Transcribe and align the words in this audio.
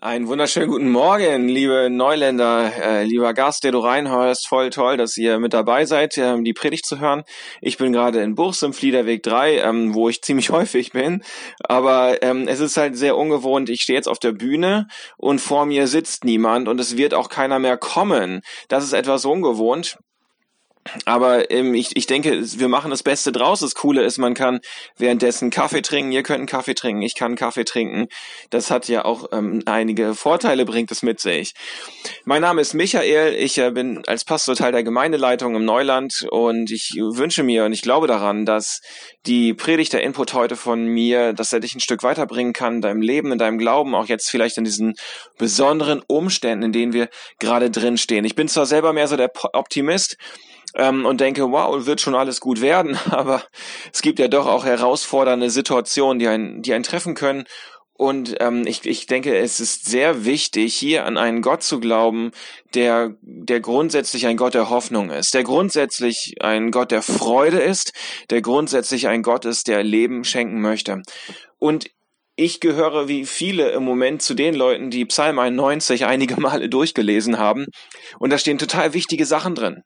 Einen 0.00 0.26
wunderschönen 0.26 0.68
guten 0.68 0.90
Morgen, 0.90 1.48
liebe 1.48 1.88
Neuländer, 1.88 2.72
äh, 2.82 3.04
lieber 3.04 3.32
Gast, 3.32 3.62
der 3.62 3.70
du 3.70 3.78
reinhörst. 3.78 4.48
Voll 4.48 4.70
toll, 4.70 4.96
dass 4.96 5.16
ihr 5.16 5.38
mit 5.38 5.54
dabei 5.54 5.86
seid, 5.86 6.18
ähm, 6.18 6.42
die 6.42 6.52
Predigt 6.52 6.84
zu 6.84 6.98
hören. 6.98 7.22
Ich 7.60 7.78
bin 7.78 7.92
gerade 7.92 8.20
in 8.20 8.34
Buchs 8.34 8.60
im 8.62 8.72
Fliederweg 8.72 9.22
3, 9.22 9.60
ähm, 9.60 9.94
wo 9.94 10.08
ich 10.08 10.20
ziemlich 10.20 10.50
häufig 10.50 10.90
bin. 10.92 11.22
Aber 11.60 12.22
ähm, 12.22 12.48
es 12.48 12.58
ist 12.58 12.76
halt 12.76 12.98
sehr 12.98 13.16
ungewohnt. 13.16 13.70
Ich 13.70 13.82
stehe 13.82 13.96
jetzt 13.96 14.08
auf 14.08 14.18
der 14.18 14.32
Bühne 14.32 14.88
und 15.16 15.40
vor 15.40 15.64
mir 15.64 15.86
sitzt 15.86 16.24
niemand 16.24 16.66
und 16.68 16.80
es 16.80 16.96
wird 16.96 17.14
auch 17.14 17.28
keiner 17.28 17.60
mehr 17.60 17.78
kommen. 17.78 18.40
Das 18.68 18.82
ist 18.82 18.94
etwas 18.94 19.24
ungewohnt. 19.24 19.96
Aber 21.06 21.50
ähm, 21.50 21.74
ich, 21.74 21.96
ich 21.96 22.06
denke, 22.06 22.42
wir 22.58 22.68
machen 22.68 22.90
das 22.90 23.02
Beste 23.02 23.32
draus. 23.32 23.60
Das 23.60 23.74
Coole 23.74 24.02
ist, 24.02 24.18
man 24.18 24.34
kann 24.34 24.60
währenddessen 24.98 25.50
Kaffee 25.50 25.82
trinken. 25.82 26.12
Ihr 26.12 26.22
könnt 26.22 26.48
Kaffee 26.48 26.74
trinken, 26.74 27.02
ich 27.02 27.14
kann 27.14 27.36
Kaffee 27.36 27.64
trinken. 27.64 28.08
Das 28.50 28.70
hat 28.70 28.88
ja 28.88 29.04
auch 29.04 29.28
ähm, 29.32 29.62
einige 29.64 30.14
Vorteile, 30.14 30.64
bringt 30.64 30.90
es 30.90 31.02
mit 31.02 31.20
sich. 31.20 31.54
Mein 32.24 32.42
Name 32.42 32.60
ist 32.60 32.74
Michael. 32.74 33.34
Ich 33.34 33.56
äh, 33.58 33.70
bin 33.70 34.02
als 34.06 34.24
Pastor 34.24 34.54
Teil 34.56 34.72
der 34.72 34.84
Gemeindeleitung 34.84 35.54
im 35.54 35.64
Neuland 35.64 36.26
und 36.30 36.70
ich 36.70 36.94
wünsche 36.98 37.42
mir 37.42 37.64
und 37.64 37.72
ich 37.72 37.82
glaube 37.82 38.06
daran, 38.06 38.44
dass 38.44 38.82
die 39.26 39.54
Predigt, 39.54 39.94
der 39.94 40.02
Input 40.02 40.34
heute 40.34 40.56
von 40.56 40.84
mir, 40.84 41.32
dass 41.32 41.52
er 41.52 41.60
dich 41.60 41.74
ein 41.74 41.80
Stück 41.80 42.02
weiterbringen 42.02 42.52
kann, 42.52 42.76
in 42.76 42.80
deinem 42.82 43.00
Leben, 43.00 43.32
in 43.32 43.38
deinem 43.38 43.58
Glauben, 43.58 43.94
auch 43.94 44.06
jetzt 44.06 44.28
vielleicht 44.28 44.58
in 44.58 44.64
diesen 44.64 44.94
besonderen 45.38 46.02
Umständen, 46.06 46.66
in 46.66 46.72
denen 46.72 46.92
wir 46.92 47.08
gerade 47.38 47.70
drin 47.70 47.96
stehen. 47.96 48.24
Ich 48.24 48.34
bin 48.34 48.48
zwar 48.48 48.66
selber 48.66 48.92
mehr 48.92 49.08
so 49.08 49.16
der 49.16 49.32
Optimist, 49.54 50.18
ähm, 50.74 51.06
und 51.06 51.20
denke, 51.20 51.50
wow, 51.50 51.86
wird 51.86 52.00
schon 52.00 52.14
alles 52.14 52.40
gut 52.40 52.60
werden, 52.60 52.98
aber 53.10 53.42
es 53.92 54.02
gibt 54.02 54.18
ja 54.18 54.28
doch 54.28 54.46
auch 54.46 54.64
herausfordernde 54.64 55.50
Situationen, 55.50 56.18
die 56.18 56.28
einen, 56.28 56.62
die 56.62 56.74
einen 56.74 56.84
treffen 56.84 57.14
können. 57.14 57.44
Und 57.96 58.34
ähm, 58.40 58.66
ich, 58.66 58.84
ich 58.86 59.06
denke, 59.06 59.36
es 59.36 59.60
ist 59.60 59.84
sehr 59.84 60.24
wichtig, 60.24 60.74
hier 60.74 61.06
an 61.06 61.16
einen 61.16 61.42
Gott 61.42 61.62
zu 61.62 61.78
glauben, 61.78 62.32
der, 62.74 63.14
der 63.20 63.60
grundsätzlich 63.60 64.26
ein 64.26 64.36
Gott 64.36 64.54
der 64.54 64.68
Hoffnung 64.68 65.10
ist, 65.10 65.32
der 65.32 65.44
grundsätzlich 65.44 66.34
ein 66.40 66.72
Gott 66.72 66.90
der 66.90 67.02
Freude 67.02 67.60
ist, 67.60 67.92
der 68.30 68.42
grundsätzlich 68.42 69.06
ein 69.06 69.22
Gott 69.22 69.44
ist, 69.44 69.68
der 69.68 69.84
Leben 69.84 70.24
schenken 70.24 70.60
möchte. 70.60 71.02
Und 71.60 71.88
ich 72.34 72.58
gehöre 72.58 73.06
wie 73.06 73.26
viele 73.26 73.70
im 73.70 73.84
Moment 73.84 74.22
zu 74.22 74.34
den 74.34 74.54
Leuten, 74.54 74.90
die 74.90 75.04
Psalm 75.04 75.38
91 75.38 76.04
einige 76.04 76.40
Male 76.40 76.68
durchgelesen 76.68 77.38
haben. 77.38 77.66
Und 78.18 78.30
da 78.30 78.38
stehen 78.38 78.58
total 78.58 78.92
wichtige 78.92 79.24
Sachen 79.24 79.54
drin. 79.54 79.84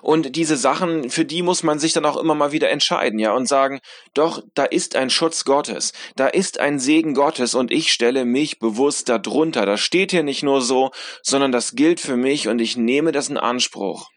Und 0.00 0.36
diese 0.36 0.56
Sachen, 0.56 1.10
für 1.10 1.24
die 1.24 1.42
muss 1.42 1.62
man 1.62 1.78
sich 1.78 1.92
dann 1.92 2.06
auch 2.06 2.16
immer 2.16 2.34
mal 2.34 2.52
wieder 2.52 2.70
entscheiden, 2.70 3.18
ja, 3.18 3.34
und 3.34 3.46
sagen, 3.46 3.80
doch, 4.14 4.42
da 4.54 4.64
ist 4.64 4.96
ein 4.96 5.10
Schutz 5.10 5.44
Gottes, 5.44 5.92
da 6.16 6.26
ist 6.26 6.58
ein 6.58 6.78
Segen 6.78 7.14
Gottes 7.14 7.54
und 7.54 7.70
ich 7.70 7.92
stelle 7.92 8.24
mich 8.24 8.58
bewusst 8.58 9.08
darunter. 9.08 9.66
Das 9.66 9.80
steht 9.80 10.12
hier 10.12 10.22
nicht 10.22 10.42
nur 10.42 10.62
so, 10.62 10.90
sondern 11.22 11.52
das 11.52 11.74
gilt 11.74 12.00
für 12.00 12.16
mich 12.16 12.48
und 12.48 12.58
ich 12.60 12.76
nehme 12.76 13.12
das 13.12 13.28
in 13.28 13.36
Anspruch. 13.36 14.10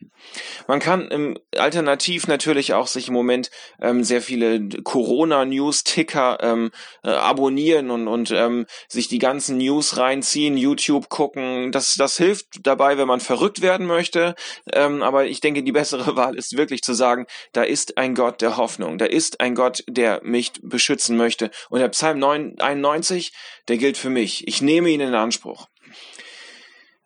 Man 0.67 0.79
kann 0.79 1.09
im 1.09 1.37
Alternativ 1.57 2.27
natürlich 2.27 2.73
auch 2.73 2.87
sich 2.87 3.07
im 3.09 3.13
Moment 3.13 3.51
ähm, 3.81 4.03
sehr 4.03 4.21
viele 4.21 4.67
Corona-News-Ticker 4.83 6.37
ähm, 6.41 6.71
äh, 7.03 7.09
abonnieren 7.09 7.91
und, 7.91 8.07
und 8.07 8.31
ähm, 8.31 8.65
sich 8.87 9.07
die 9.07 9.19
ganzen 9.19 9.57
News 9.57 9.97
reinziehen, 9.97 10.57
YouTube 10.57 11.09
gucken. 11.09 11.71
Das, 11.71 11.95
das 11.95 12.17
hilft 12.17 12.65
dabei, 12.65 12.97
wenn 12.97 13.07
man 13.07 13.19
verrückt 13.19 13.61
werden 13.61 13.85
möchte. 13.85 14.35
Ähm, 14.71 15.03
aber 15.03 15.25
ich 15.33 15.41
denke, 15.41 15.63
die 15.63 15.71
bessere 15.71 16.15
Wahl 16.15 16.35
ist 16.35 16.55
wirklich 16.55 16.81
zu 16.81 16.93
sagen, 16.93 17.25
da 17.51 17.63
ist 17.63 17.97
ein 17.97 18.15
Gott 18.15 18.41
der 18.41 18.57
Hoffnung, 18.57 18.97
da 18.97 19.05
ist 19.05 19.41
ein 19.41 19.55
Gott, 19.55 19.83
der 19.87 20.21
mich 20.23 20.53
beschützen 20.61 21.17
möchte. 21.17 21.51
Und 21.69 21.79
der 21.79 21.89
Psalm 21.89 22.23
91, 22.23 23.33
der 23.67 23.77
gilt 23.77 23.97
für 23.97 24.09
mich. 24.09 24.47
Ich 24.47 24.61
nehme 24.61 24.89
ihn 24.89 25.01
in 25.01 25.13
Anspruch. 25.13 25.67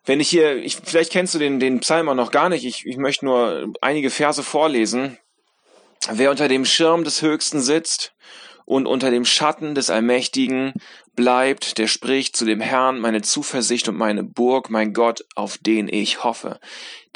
Wenn 0.04 0.20
ich 0.20 0.28
hier, 0.28 0.56
ich, 0.56 0.76
vielleicht 0.76 1.12
kennst 1.12 1.34
du 1.34 1.38
den, 1.38 1.60
den 1.60 1.80
Psalm 1.80 2.08
auch 2.08 2.14
noch 2.14 2.30
gar 2.30 2.48
nicht, 2.48 2.64
ich, 2.64 2.86
ich 2.86 2.96
möchte 2.96 3.26
nur 3.26 3.72
einige 3.80 4.10
Verse 4.10 4.42
vorlesen. 4.42 5.18
Wer 6.10 6.30
unter 6.30 6.48
dem 6.48 6.64
Schirm 6.64 7.04
des 7.04 7.20
Höchsten 7.20 7.60
sitzt 7.60 8.14
und 8.68 8.86
unter 8.86 9.10
dem 9.10 9.24
Schatten 9.24 9.74
des 9.74 9.88
Allmächtigen 9.88 10.74
bleibt, 11.16 11.78
der 11.78 11.86
spricht 11.86 12.36
zu 12.36 12.44
dem 12.44 12.60
Herrn, 12.60 13.00
meine 13.00 13.22
Zuversicht 13.22 13.88
und 13.88 13.96
meine 13.96 14.22
Burg, 14.22 14.68
mein 14.68 14.92
Gott, 14.92 15.24
auf 15.34 15.56
den 15.56 15.88
ich 15.88 16.22
hoffe. 16.22 16.60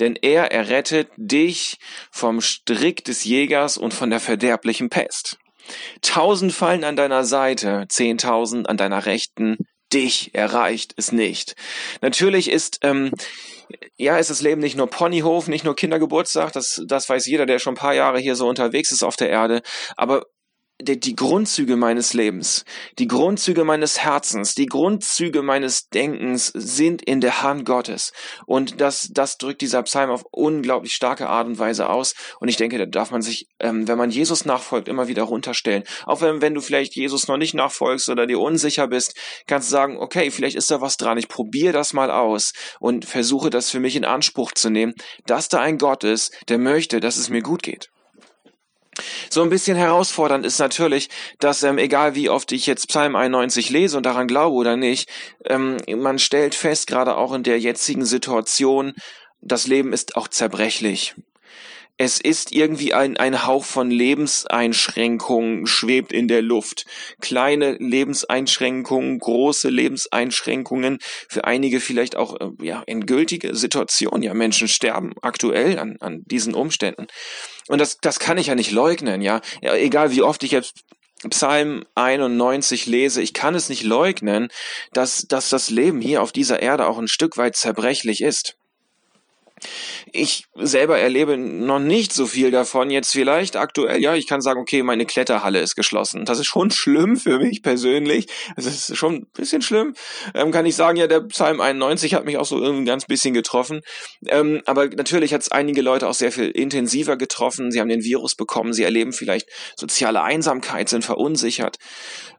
Denn 0.00 0.16
er 0.16 0.50
errettet 0.50 1.10
dich 1.18 1.76
vom 2.10 2.40
Strick 2.40 3.04
des 3.04 3.24
Jägers 3.24 3.76
und 3.76 3.92
von 3.92 4.08
der 4.08 4.18
verderblichen 4.18 4.88
Pest. 4.88 5.36
Tausend 6.00 6.54
fallen 6.54 6.84
an 6.84 6.96
deiner 6.96 7.24
Seite, 7.24 7.84
zehntausend 7.90 8.66
an 8.66 8.78
deiner 8.78 9.04
Rechten, 9.04 9.58
dich 9.92 10.34
erreicht 10.34 10.94
es 10.96 11.12
nicht. 11.12 11.54
Natürlich 12.00 12.50
ist 12.50 12.78
ähm, 12.80 13.12
ja, 13.98 14.16
ist 14.16 14.30
das 14.30 14.40
Leben 14.40 14.62
nicht 14.62 14.78
nur 14.78 14.86
Ponyhof, 14.88 15.48
nicht 15.48 15.64
nur 15.66 15.76
Kindergeburtstag, 15.76 16.52
das, 16.54 16.82
das 16.86 17.10
weiß 17.10 17.26
jeder, 17.26 17.44
der 17.44 17.58
schon 17.58 17.74
ein 17.74 17.76
paar 17.76 17.94
Jahre 17.94 18.18
hier 18.20 18.36
so 18.36 18.48
unterwegs 18.48 18.90
ist 18.90 19.02
auf 19.02 19.16
der 19.16 19.28
Erde. 19.28 19.60
Aber 19.96 20.24
die, 20.80 20.98
die 20.98 21.14
Grundzüge 21.14 21.76
meines 21.76 22.12
Lebens, 22.14 22.64
die 22.98 23.06
Grundzüge 23.06 23.64
meines 23.64 24.00
Herzens, 24.00 24.54
die 24.54 24.66
Grundzüge 24.66 25.42
meines 25.42 25.88
Denkens 25.88 26.48
sind 26.48 27.02
in 27.02 27.20
der 27.20 27.42
Hand 27.42 27.64
Gottes. 27.64 28.12
Und 28.46 28.80
das, 28.80 29.08
das 29.12 29.38
drückt 29.38 29.60
dieser 29.60 29.82
Psalm 29.84 30.10
auf 30.10 30.24
unglaublich 30.30 30.92
starke 30.92 31.28
Art 31.28 31.46
und 31.46 31.58
Weise 31.58 31.88
aus. 31.88 32.14
Und 32.40 32.48
ich 32.48 32.56
denke, 32.56 32.78
da 32.78 32.86
darf 32.86 33.10
man 33.10 33.22
sich, 33.22 33.46
ähm, 33.60 33.88
wenn 33.88 33.98
man 33.98 34.10
Jesus 34.10 34.44
nachfolgt, 34.44 34.88
immer 34.88 35.08
wieder 35.08 35.22
runterstellen. 35.24 35.84
Auch 36.04 36.20
wenn, 36.20 36.42
wenn 36.42 36.54
du 36.54 36.60
vielleicht 36.60 36.96
Jesus 36.96 37.28
noch 37.28 37.36
nicht 37.36 37.54
nachfolgst 37.54 38.08
oder 38.08 38.26
dir 38.26 38.40
unsicher 38.40 38.88
bist, 38.88 39.16
kannst 39.46 39.68
du 39.68 39.72
sagen, 39.72 39.98
okay, 39.98 40.30
vielleicht 40.30 40.56
ist 40.56 40.70
da 40.70 40.80
was 40.80 40.96
dran. 40.96 41.18
Ich 41.18 41.28
probiere 41.28 41.72
das 41.72 41.92
mal 41.92 42.10
aus 42.10 42.52
und 42.80 43.04
versuche 43.04 43.50
das 43.50 43.70
für 43.70 43.80
mich 43.80 43.96
in 43.96 44.04
Anspruch 44.04 44.52
zu 44.52 44.70
nehmen, 44.70 44.94
dass 45.26 45.48
da 45.48 45.60
ein 45.60 45.78
Gott 45.78 46.04
ist, 46.04 46.32
der 46.48 46.58
möchte, 46.58 47.00
dass 47.00 47.16
es 47.16 47.28
mir 47.28 47.42
gut 47.42 47.62
geht. 47.62 47.91
So 49.30 49.42
ein 49.42 49.48
bisschen 49.48 49.76
herausfordernd 49.76 50.44
ist 50.44 50.58
natürlich, 50.58 51.08
dass 51.38 51.62
ähm, 51.62 51.78
egal 51.78 52.14
wie 52.14 52.28
oft 52.28 52.52
ich 52.52 52.66
jetzt 52.66 52.88
Psalm 52.88 53.16
91 53.16 53.70
lese 53.70 53.96
und 53.96 54.04
daran 54.04 54.28
glaube 54.28 54.54
oder 54.54 54.76
nicht, 54.76 55.08
ähm, 55.46 55.78
man 55.96 56.18
stellt 56.18 56.54
fest, 56.54 56.86
gerade 56.86 57.16
auch 57.16 57.32
in 57.32 57.42
der 57.42 57.58
jetzigen 57.58 58.04
Situation, 58.04 58.92
das 59.40 59.66
Leben 59.66 59.92
ist 59.92 60.16
auch 60.16 60.28
zerbrechlich 60.28 61.14
es 62.02 62.20
ist 62.20 62.50
irgendwie 62.50 62.94
ein, 62.94 63.16
ein 63.16 63.46
Hauch 63.46 63.64
von 63.64 63.88
Lebenseinschränkungen 63.88 65.68
schwebt 65.68 66.12
in 66.12 66.26
der 66.26 66.42
Luft. 66.42 66.84
Kleine 67.20 67.76
Lebenseinschränkungen, 67.78 69.20
große 69.20 69.68
Lebenseinschränkungen, 69.68 70.98
für 71.28 71.44
einige 71.44 71.78
vielleicht 71.78 72.16
auch 72.16 72.40
äh, 72.40 72.48
ja, 72.60 72.82
endgültige 72.86 73.54
Situationen. 73.54 74.24
Ja, 74.24 74.34
Menschen 74.34 74.66
sterben 74.66 75.12
aktuell 75.22 75.78
an, 75.78 75.96
an 76.00 76.22
diesen 76.26 76.54
Umständen. 76.54 77.06
Und 77.68 77.80
das, 77.80 77.98
das 77.98 78.18
kann 78.18 78.36
ich 78.36 78.48
ja 78.48 78.56
nicht 78.56 78.72
leugnen, 78.72 79.22
ja. 79.22 79.40
ja 79.62 79.76
egal 79.76 80.10
wie 80.10 80.22
oft 80.22 80.42
ich 80.42 80.50
jetzt 80.50 80.82
Psalm 81.30 81.84
91 81.94 82.86
lese, 82.86 83.22
ich 83.22 83.32
kann 83.32 83.54
es 83.54 83.68
nicht 83.68 83.84
leugnen, 83.84 84.48
dass, 84.92 85.26
dass 85.28 85.50
das 85.50 85.70
Leben 85.70 86.00
hier 86.00 86.20
auf 86.20 86.32
dieser 86.32 86.60
Erde 86.60 86.88
auch 86.88 86.98
ein 86.98 87.06
Stück 87.06 87.36
weit 87.36 87.54
zerbrechlich 87.54 88.22
ist. 88.22 88.56
Ich 90.12 90.44
selber 90.54 90.98
erlebe 90.98 91.36
noch 91.36 91.78
nicht 91.78 92.12
so 92.12 92.26
viel 92.26 92.50
davon. 92.50 92.90
Jetzt 92.90 93.12
vielleicht 93.12 93.56
aktuell, 93.56 94.00
ja, 94.00 94.14
ich 94.14 94.26
kann 94.26 94.40
sagen, 94.40 94.60
okay, 94.60 94.82
meine 94.82 95.06
Kletterhalle 95.06 95.60
ist 95.60 95.74
geschlossen. 95.74 96.24
Das 96.24 96.38
ist 96.38 96.46
schon 96.46 96.70
schlimm 96.82 97.16
für 97.16 97.38
mich 97.38 97.62
persönlich. 97.62 98.26
Das 98.56 98.66
ist 98.66 98.96
schon 98.96 99.14
ein 99.14 99.26
bisschen 99.34 99.62
schlimm. 99.62 99.94
Ähm, 100.34 100.50
kann 100.50 100.66
ich 100.66 100.76
sagen, 100.76 100.98
ja, 100.98 101.06
der 101.06 101.20
Psalm 101.20 101.60
91 101.60 102.14
hat 102.14 102.24
mich 102.24 102.38
auch 102.38 102.44
so 102.44 102.58
irgendwie 102.58 102.82
ein 102.82 102.86
ganz 102.86 103.06
bisschen 103.06 103.34
getroffen. 103.34 103.80
Ähm, 104.28 104.62
aber 104.66 104.88
natürlich 104.88 105.34
hat 105.34 105.42
es 105.42 105.50
einige 105.50 105.82
Leute 105.82 106.08
auch 106.08 106.14
sehr 106.14 106.32
viel 106.32 106.50
intensiver 106.50 107.16
getroffen. 107.16 107.70
Sie 107.70 107.80
haben 107.80 107.88
den 107.88 108.04
Virus 108.04 108.34
bekommen. 108.34 108.72
Sie 108.72 108.82
erleben 108.82 109.12
vielleicht 109.12 109.48
soziale 109.76 110.22
Einsamkeit, 110.22 110.88
sind 110.88 111.04
verunsichert. 111.04 111.78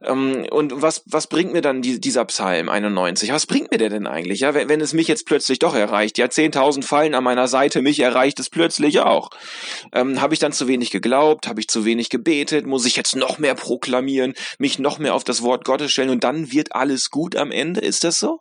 Ähm, 0.02 0.46
und 0.52 0.82
was, 0.82 1.04
was 1.06 1.28
bringt 1.28 1.54
mir 1.54 1.62
dann 1.62 1.82
die, 1.82 2.00
dieser 2.00 2.26
Psalm 2.26 2.70
91? 2.70 3.32
Was 3.32 3.46
bringt 3.46 3.72
mir 3.72 3.78
der 3.78 3.90
denn 3.90 4.08
eigentlich? 4.08 4.42
Ja, 4.42 4.54
wenn, 4.54 4.70
wenn 4.70 4.82
es 4.82 4.94
mich 4.94 5.08
jetzt 5.08 5.26
plötzlich 5.26 5.60
doch 5.60 5.76
erreicht, 5.76 6.18
ja, 6.18 6.26
10.000 6.26 6.84
fallen 6.84 7.13
an 7.16 7.24
meiner 7.24 7.48
Seite, 7.48 7.82
mich 7.82 8.00
erreicht 8.00 8.40
es 8.40 8.50
plötzlich 8.50 9.00
auch. 9.00 9.30
Ähm, 9.92 10.22
Habe 10.22 10.34
ich 10.34 10.40
dann 10.40 10.52
zu 10.52 10.68
wenig 10.68 10.92
geglaubt? 10.92 11.48
Habe 11.48 11.60
ich 11.60 11.68
zu 11.68 11.86
wenig 11.86 12.10
gebetet? 12.10 12.66
Muss 12.66 12.86
ich 12.86 12.96
jetzt 12.96 13.16
noch 13.16 13.38
mehr 13.38 13.56
proklamieren, 13.56 14.34
mich 14.58 14.80
noch 14.80 15.00
mehr 15.00 15.14
auf 15.14 15.24
das 15.24 15.42
Wort 15.42 15.66
Gottes 15.66 15.92
stellen 15.92 16.10
und 16.10 16.24
dann 16.24 16.52
wird 16.52 16.76
alles 16.76 17.10
gut 17.10 17.36
am 17.36 17.52
Ende? 17.52 17.82
Ist 17.82 18.04
das 18.04 18.20
so? 18.20 18.40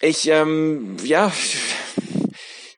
Ich, 0.00 0.28
ähm, 0.28 0.96
ja, 1.02 1.32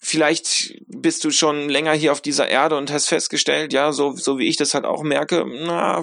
vielleicht 0.09 0.75
bist 0.87 1.23
du 1.25 1.31
schon 1.31 1.69
länger 1.69 1.93
hier 1.93 2.13
auf 2.13 2.21
dieser 2.21 2.49
Erde 2.49 2.77
und 2.77 2.91
hast 2.91 3.09
festgestellt, 3.09 3.73
ja, 3.73 3.93
so, 3.93 4.13
so 4.13 4.39
wie 4.39 4.49
ich 4.49 4.57
das 4.57 4.73
halt 4.73 4.85
auch 4.85 5.03
merke, 5.03 5.45
na, 5.47 6.03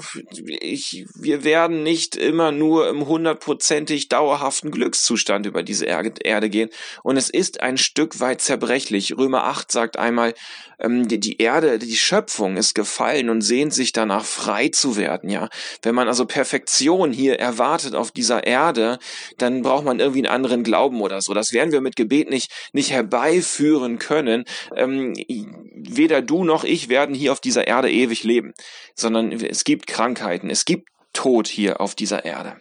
ich, 0.62 1.06
wir 1.16 1.44
werden 1.44 1.82
nicht 1.84 2.16
immer 2.16 2.52
nur 2.52 2.88
im 2.88 3.08
hundertprozentig 3.08 4.08
dauerhaften 4.10 4.70
Glückszustand 4.70 5.46
über 5.48 5.64
diese 5.64 5.86
Erde 5.86 6.50
gehen. 6.50 6.70
Und 7.04 7.18
es 7.18 7.30
ist 7.30 7.62
ein 7.62 7.78
Stück 7.78 8.20
weit 8.20 8.42
zerbrechlich. 8.42 9.18
Römer 9.18 9.46
8 9.46 9.72
sagt 9.72 9.98
einmal, 9.98 10.36
ähm, 10.80 11.08
die, 11.08 11.20
die 11.20 11.38
Erde, 11.38 11.80
die 11.80 11.96
Schöpfung 11.96 12.58
ist 12.58 12.76
gefallen 12.76 13.30
und 13.30 13.42
sehnt 13.42 13.74
sich 13.74 13.94
danach 13.94 14.26
frei 14.26 14.70
zu 14.70 14.98
werden, 14.98 15.30
ja. 15.30 15.50
Wenn 15.82 15.96
man 15.96 16.08
also 16.08 16.26
Perfektion 16.26 17.12
hier 17.12 17.40
erwartet 17.40 17.96
auf 17.96 18.12
dieser 18.12 18.46
Erde, 18.46 19.00
dann 19.38 19.62
braucht 19.62 19.86
man 19.86 20.00
irgendwie 20.00 20.20
einen 20.20 20.36
anderen 20.36 20.64
Glauben 20.64 21.02
oder 21.02 21.22
so. 21.22 21.34
Das 21.34 21.54
werden 21.54 21.72
wir 21.72 21.82
mit 21.82 21.96
Gebet 21.96 22.30
nicht, 22.30 22.52
nicht 22.74 22.92
herbeiführen 22.92 23.95
können. 24.00 24.46
Ähm, 24.76 25.14
weder 25.76 26.22
du 26.22 26.44
noch 26.44 26.64
ich 26.64 26.90
werden 26.90 27.16
hier 27.16 27.32
auf 27.32 27.40
dieser 27.40 27.68
Erde 27.68 27.92
ewig 27.92 28.24
leben, 28.24 28.54
sondern 28.96 29.32
es 29.32 29.64
gibt 29.64 29.88
Krankheiten, 29.88 30.50
es 30.50 30.66
gibt 30.66 30.90
Tod 31.14 31.48
hier 31.48 31.82
auf 31.82 31.96
dieser 31.96 32.26
Erde. 32.26 32.58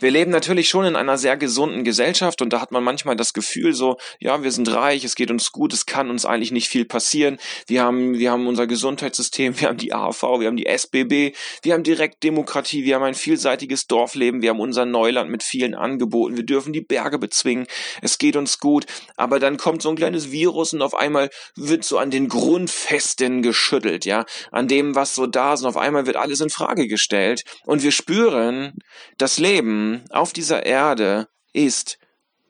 Wir 0.00 0.10
leben 0.10 0.30
natürlich 0.30 0.68
schon 0.68 0.84
in 0.84 0.96
einer 0.96 1.18
sehr 1.18 1.36
gesunden 1.36 1.84
Gesellschaft 1.84 2.42
und 2.42 2.52
da 2.52 2.60
hat 2.60 2.72
man 2.72 2.84
manchmal 2.84 3.16
das 3.16 3.32
Gefühl 3.32 3.72
so, 3.74 3.96
ja, 4.18 4.42
wir 4.42 4.52
sind 4.52 4.72
reich, 4.72 5.04
es 5.04 5.14
geht 5.14 5.30
uns 5.30 5.52
gut, 5.52 5.72
es 5.72 5.86
kann 5.86 6.10
uns 6.10 6.26
eigentlich 6.26 6.52
nicht 6.52 6.68
viel 6.68 6.84
passieren. 6.84 7.38
Wir 7.66 7.82
haben, 7.82 8.18
wir 8.18 8.30
haben 8.30 8.46
unser 8.46 8.66
Gesundheitssystem, 8.66 9.60
wir 9.60 9.68
haben 9.68 9.78
die 9.78 9.92
AHV, 9.92 10.22
wir 10.40 10.46
haben 10.46 10.56
die 10.56 10.66
SBB, 10.66 11.34
wir 11.62 11.72
haben 11.72 11.82
Direktdemokratie, 11.82 12.84
wir 12.84 12.96
haben 12.96 13.04
ein 13.04 13.14
vielseitiges 13.14 13.86
Dorfleben, 13.86 14.42
wir 14.42 14.50
haben 14.50 14.60
unser 14.60 14.84
Neuland 14.84 15.30
mit 15.30 15.42
vielen 15.42 15.74
Angeboten, 15.74 16.36
wir 16.36 16.44
dürfen 16.44 16.72
die 16.72 16.80
Berge 16.80 17.18
bezwingen, 17.18 17.66
es 18.02 18.18
geht 18.18 18.36
uns 18.36 18.58
gut, 18.58 18.86
aber 19.16 19.38
dann 19.38 19.56
kommt 19.56 19.82
so 19.82 19.90
ein 19.90 19.96
kleines 19.96 20.30
Virus 20.30 20.72
und 20.72 20.82
auf 20.82 20.94
einmal 20.94 21.30
wird 21.56 21.84
so 21.84 21.98
an 21.98 22.10
den 22.10 22.28
Grundfesten 22.28 23.42
geschüttelt, 23.42 24.04
ja, 24.04 24.24
an 24.50 24.68
dem, 24.68 24.94
was 24.94 25.14
so 25.14 25.26
da 25.26 25.54
ist. 25.54 25.62
Und 25.62 25.68
auf 25.68 25.76
einmal 25.76 26.06
wird 26.06 26.16
alles 26.16 26.40
in 26.40 26.50
Frage 26.50 26.88
gestellt. 26.88 27.44
Und 27.64 27.82
wir 27.82 27.92
spüren, 27.92 28.74
das 29.18 29.38
Leben 29.38 29.53
Leben 29.54 30.02
auf 30.10 30.32
dieser 30.32 30.66
Erde 30.66 31.28
ist 31.52 31.98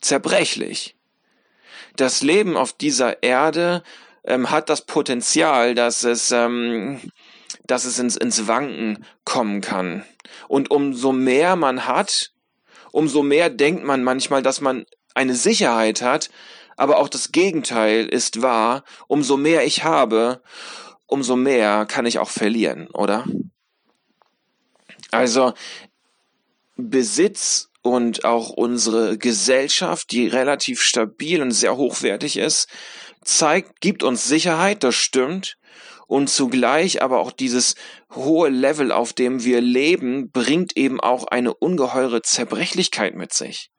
zerbrechlich. 0.00 0.96
Das 1.96 2.22
Leben 2.22 2.56
auf 2.56 2.72
dieser 2.72 3.22
Erde 3.22 3.82
ähm, 4.24 4.50
hat 4.50 4.70
das 4.70 4.86
Potenzial, 4.86 5.74
dass 5.74 6.02
es, 6.04 6.30
ähm, 6.30 7.02
dass 7.66 7.84
es 7.84 7.98
ins, 7.98 8.16
ins 8.16 8.46
Wanken 8.46 9.04
kommen 9.26 9.60
kann. 9.60 10.06
Und 10.48 10.70
umso 10.70 11.12
mehr 11.12 11.56
man 11.56 11.86
hat, 11.86 12.32
umso 12.90 13.22
mehr 13.22 13.50
denkt 13.50 13.84
man 13.84 14.02
manchmal, 14.02 14.42
dass 14.42 14.62
man 14.62 14.86
eine 15.14 15.34
Sicherheit 15.34 16.00
hat, 16.00 16.30
aber 16.78 16.96
auch 16.96 17.10
das 17.10 17.32
Gegenteil 17.32 18.06
ist 18.06 18.40
wahr. 18.40 18.82
Umso 19.08 19.36
mehr 19.36 19.66
ich 19.66 19.84
habe, 19.84 20.42
umso 21.06 21.36
mehr 21.36 21.84
kann 21.84 22.06
ich 22.06 22.18
auch 22.18 22.30
verlieren, 22.30 22.88
oder? 22.88 23.26
Also 25.10 25.52
Besitz 26.76 27.68
und 27.82 28.24
auch 28.24 28.50
unsere 28.50 29.18
Gesellschaft, 29.18 30.10
die 30.10 30.26
relativ 30.26 30.80
stabil 30.82 31.42
und 31.42 31.50
sehr 31.50 31.76
hochwertig 31.76 32.36
ist, 32.36 32.68
zeigt, 33.22 33.80
gibt 33.80 34.02
uns 34.02 34.26
Sicherheit, 34.26 34.82
das 34.82 34.94
stimmt. 34.94 35.56
Und 36.06 36.28
zugleich 36.28 37.02
aber 37.02 37.20
auch 37.20 37.32
dieses 37.32 37.74
hohe 38.14 38.48
Level, 38.48 38.92
auf 38.92 39.12
dem 39.12 39.44
wir 39.44 39.60
leben, 39.60 40.30
bringt 40.30 40.76
eben 40.76 41.00
auch 41.00 41.26
eine 41.26 41.54
ungeheure 41.54 42.22
Zerbrechlichkeit 42.22 43.14
mit 43.14 43.32
sich 43.32 43.70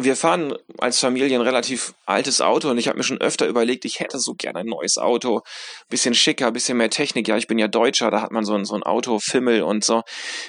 wir 0.00 0.14
fahren 0.14 0.54
als 0.78 1.00
Familie 1.00 1.36
ein 1.36 1.42
relativ 1.42 1.92
altes 2.06 2.40
Auto 2.40 2.70
und 2.70 2.78
ich 2.78 2.86
habe 2.86 2.96
mir 2.96 3.04
schon 3.04 3.20
öfter 3.20 3.48
überlegt, 3.48 3.84
ich 3.84 3.98
hätte 3.98 4.20
so 4.20 4.34
gerne 4.34 4.60
ein 4.60 4.66
neues 4.66 4.96
Auto, 4.96 5.42
bisschen 5.88 6.14
schicker, 6.14 6.52
bisschen 6.52 6.78
mehr 6.78 6.88
Technik. 6.88 7.26
Ja, 7.26 7.36
ich 7.36 7.48
bin 7.48 7.58
ja 7.58 7.66
Deutscher, 7.66 8.10
da 8.12 8.22
hat 8.22 8.30
man 8.30 8.44
so 8.44 8.54
ein, 8.54 8.64
so 8.64 8.76
ein 8.76 8.84
Auto, 8.84 9.18
Fimmel 9.18 9.62
und 9.62 9.84
so. 9.84 10.02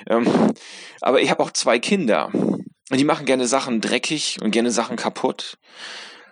Ähm, 0.08 0.54
aber 1.02 1.22
ich 1.22 1.32
habe 1.32 1.42
auch 1.42 1.52
zwei 1.52 1.80
Kinder 1.80 2.30
und 2.32 2.98
die 2.98 3.04
machen 3.04 3.26
gerne 3.26 3.48
Sachen 3.48 3.82
dreckig 3.82 4.38
und 4.42 4.52
gerne 4.52 4.72
Sachen 4.72 4.98
kaputt 4.98 5.58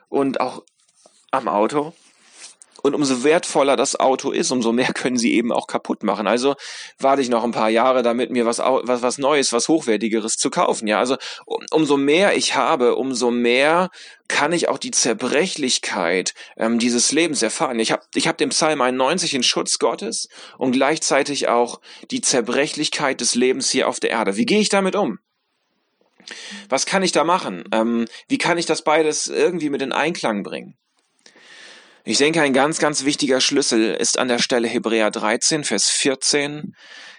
und 0.10 0.40
auch 0.40 0.64
am 1.32 1.48
Auto. 1.48 1.94
Und 2.84 2.96
umso 2.96 3.24
wertvoller 3.24 3.76
das 3.76 4.00
Auto 4.00 4.32
ist, 4.32 4.52
umso 4.52 4.72
mehr 4.72 4.88
können 4.94 5.18
sie 5.18 5.34
eben 5.34 5.52
auch 5.52 5.68
kaputt 5.68 6.04
machen. 6.04 6.28
Also 6.28 6.56
warte 7.00 7.22
ich 7.22 7.30
noch 7.30 7.44
ein 7.44 7.52
paar 7.52 7.70
Jahre 7.70 8.04
damit, 8.04 8.32
mir 8.32 8.46
was, 8.46 8.60
was, 8.60 9.02
was 9.02 9.18
Neues, 9.18 9.54
was 9.54 9.68
Hochwertigeres 9.68 10.38
zu 10.38 10.50
kaufen. 10.50 10.88
Ja, 10.88 11.00
also 11.00 11.18
um, 11.46 11.66
umso 11.72 11.98
mehr 11.98 12.36
ich 12.36 12.56
habe, 12.56 12.96
umso 12.96 13.32
mehr 13.32 13.90
kann 14.28 14.52
ich 14.52 14.68
auch 14.68 14.78
die 14.78 14.92
Zerbrechlichkeit 14.92 16.34
ähm, 16.58 16.80
dieses 16.80 17.12
Lebens 17.12 17.42
erfahren. 17.42 17.80
Ich 17.80 17.92
habe 17.92 18.04
ich 18.14 18.28
hab 18.28 18.38
den 18.38 18.50
Psalm 18.50 18.82
91 18.82 19.34
in 19.34 19.44
Schutz 19.44 19.80
Gottes 19.80 20.28
und 20.58 20.72
gleichzeitig 20.72 21.48
auch 21.48 21.80
die 22.12 22.22
Zerbrechlichkeit 22.22 23.22
des 23.22 23.36
Lebens 23.36 23.70
hier 23.70 23.88
auf 23.88 24.00
der 24.00 24.12
Erde. 24.12 24.38
Wie 24.38 24.46
gehe 24.46 24.60
ich 24.60 24.70
damit 24.70 24.96
um? 24.96 25.20
Was 26.70 26.86
kann 26.86 27.04
ich 27.04 27.14
da 27.14 27.24
machen? 27.24 27.64
Ähm, 27.72 28.06
wie 28.28 28.38
kann 28.38 28.58
ich 28.58 28.66
das 28.66 28.82
beides 28.82 29.28
irgendwie 29.28 29.70
mit 29.70 29.82
in 29.82 29.94
Einklang 29.94 30.44
bringen? 30.44 30.78
Ich 32.10 32.20
denke, 32.20 32.42
ein 32.42 32.54
ganz, 32.54 32.80
ganz 32.80 33.04
wichtiger 33.04 33.42
Schlüssel 33.42 33.94
ist 33.94 34.18
an 34.18 34.30
der 34.30 34.40
Stelle 34.40 34.70
Hebräer 34.70 35.12
13, 35.12 35.66
Vers 35.66 35.90
14. 35.90 36.74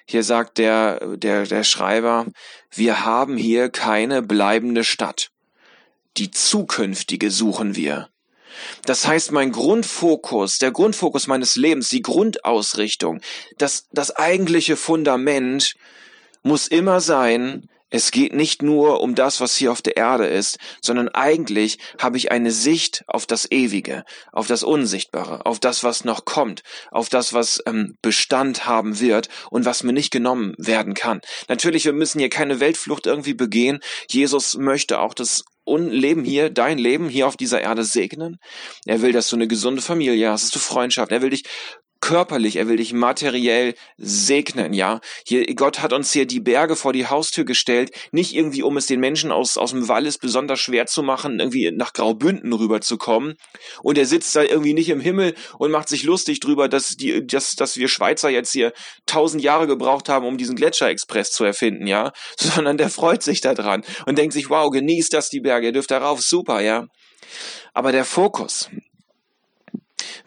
Hier 0.07 0.23
sagt 0.23 0.57
der, 0.57 1.19
der, 1.19 1.45
der 1.45 1.63
Schreiber, 1.63 2.25
wir 2.71 3.05
haben 3.05 3.37
hier 3.37 3.69
keine 3.69 4.23
bleibende 4.23 4.85
Stadt. 4.85 5.29
Die 6.17 6.31
zukünftige 6.31 7.31
suchen 7.31 7.77
wir. 7.77 8.09
Das 8.87 9.07
heißt, 9.07 9.31
mein 9.31 9.53
Grundfokus, 9.53 10.57
der 10.57 10.71
Grundfokus 10.71 11.27
meines 11.27 11.55
Lebens, 11.57 11.91
die 11.91 12.01
Grundausrichtung, 12.01 13.21
das, 13.59 13.89
das 13.93 14.17
eigentliche 14.17 14.77
Fundament 14.77 15.75
muss 16.43 16.67
immer 16.67 17.03
sein, 17.03 17.69
es 17.91 18.11
geht 18.11 18.35
nicht 18.35 18.63
nur 18.63 19.01
um 19.01 19.15
das, 19.15 19.41
was 19.41 19.57
hier 19.57 19.73
auf 19.73 19.83
der 19.83 19.97
Erde 19.97 20.27
ist, 20.27 20.59
sondern 20.83 21.09
eigentlich 21.09 21.79
habe 22.01 22.17
ich 22.17 22.31
eine 22.31 22.51
Sicht 22.51 23.03
auf 23.07 23.27
das 23.27 23.51
Ewige, 23.51 24.05
auf 24.33 24.47
das 24.47 24.63
Unsichtbare, 24.63 25.47
auf 25.47 25.59
das, 25.59 25.85
was 25.85 26.05
noch 26.05 26.25
kommt, 26.25 26.63
auf 26.91 27.09
das, 27.09 27.33
was 27.33 27.63
ähm, 27.67 27.97
Bestand 28.03 28.67
haben 28.67 29.01
wird 29.01 29.29
und 29.51 29.65
was 29.65 29.83
mir 29.83 29.93
nicht 29.93 30.11
genommen 30.11 30.55
werden 30.59 30.95
kann. 30.95 31.21
Natürlich, 31.49 31.85
wir 31.85 31.93
müssen 31.93 32.19
hier 32.19 32.31
keine 32.31 32.61
Weltflucht 32.61 33.07
irgendwie 33.07 33.35
begehen. 33.35 33.81
Jesus 34.11 34.57
möchte 34.57 35.01
auch 35.01 35.15
das 35.15 35.45
Leben 35.67 36.25
hier, 36.25 36.49
dein 36.51 36.79
Leben 36.79 37.09
hier 37.09 37.27
auf 37.27 37.37
dieser 37.37 37.61
Erde 37.61 37.85
segnen. 37.85 38.39
Er 38.87 39.03
will, 39.03 39.13
dass 39.13 39.29
du 39.29 39.37
eine 39.37 39.49
gesunde 39.49 39.83
Familie 39.83 40.31
hast, 40.31 40.45
dass 40.45 40.51
du 40.51 40.59
Freundschaft. 40.59 41.13
Er 41.13 41.21
will 41.21 41.31
dich 41.31 41.45
körperlich, 42.09 42.57
er 42.57 42.69
will 42.69 42.79
dich 42.79 42.95
materiell 42.95 43.75
segnen, 43.99 44.73
ja. 44.73 45.01
Hier, 45.27 45.45
Gott 45.55 45.83
hat 45.83 45.93
uns 45.93 46.11
hier 46.11 46.25
die 46.25 46.41
Berge 46.41 46.75
vor 46.75 46.95
die 46.95 47.07
Haustür 47.07 47.45
gestellt, 47.45 47.91
nicht 48.13 48.35
irgendwie, 48.35 48.63
um 48.63 48.79
es 48.79 48.87
den 48.87 48.99
Menschen 48.99 49.31
aus, 49.31 49.59
aus 49.59 49.73
dem 49.73 49.89
Wallis 49.89 50.17
besonders 50.17 50.59
schwer 50.59 50.87
zu 50.87 51.03
machen, 51.03 51.39
irgendwie 51.39 51.71
nach 51.71 51.93
Graubünden 51.93 52.51
rüberzukommen. 52.55 53.35
Und 53.83 53.99
er 53.99 54.07
sitzt 54.07 54.35
da 54.35 54.43
irgendwie 54.43 54.73
nicht 54.73 54.89
im 54.89 55.01
Himmel 55.01 55.35
und 55.59 55.71
macht 55.71 55.91
sich 55.91 56.03
lustig 56.03 56.41
drüber, 56.41 56.67
dass 56.67 56.97
die, 56.97 57.27
dass, 57.27 57.57
dass 57.57 57.77
wir 57.77 57.89
Schweizer 57.89 58.31
jetzt 58.31 58.53
hier 58.53 58.73
tausend 59.05 59.43
Jahre 59.43 59.67
gebraucht 59.67 60.09
haben, 60.09 60.25
um 60.25 60.39
diesen 60.39 60.57
Gletscherexpress 60.57 61.31
zu 61.33 61.45
erfinden, 61.45 61.87
ja. 61.87 62.13
Sondern 62.39 62.79
der 62.79 62.89
freut 62.89 63.23
sich 63.23 63.43
da 63.43 63.53
dran 63.53 63.85
und 64.07 64.17
denkt 64.17 64.33
sich, 64.33 64.49
wow, 64.49 64.71
genießt 64.71 65.13
das 65.13 65.29
die 65.29 65.41
Berge, 65.41 65.67
ihr 65.67 65.73
dürft 65.73 65.91
darauf, 65.91 66.23
super, 66.23 66.63
ja. 66.63 66.87
Aber 67.75 67.93
der 67.93 68.07
Fokus, 68.07 68.71